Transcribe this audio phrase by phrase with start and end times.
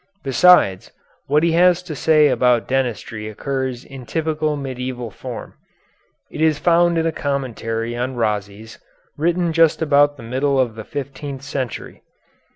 [0.23, 0.89] Besides,
[1.27, 5.53] what he has to say about dentistry occurs in typical medieval form.
[6.31, 8.79] It is found in a commentary on Rhazes,
[9.15, 12.01] written just about the middle of the fifteenth century.